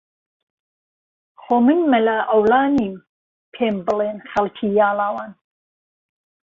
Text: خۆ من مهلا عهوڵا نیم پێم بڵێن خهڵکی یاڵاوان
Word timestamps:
خۆ 1.41 1.53
من 1.65 1.79
مهلا 1.91 2.17
عهوڵا 2.31 2.61
نیم 2.77 2.95
پێم 3.53 3.75
بڵێن 3.85 4.17
خهڵکی 4.29 4.67
یاڵاوان 4.79 5.31